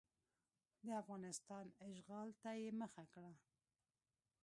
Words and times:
د 0.85 0.87
افغانستان 1.01 1.65
اشغال 1.87 2.29
ته 2.41 2.49
یې 2.61 2.69
مخه 2.81 3.03
کړه. 3.13 3.31